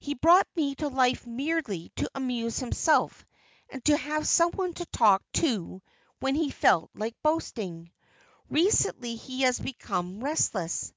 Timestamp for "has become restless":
9.42-10.92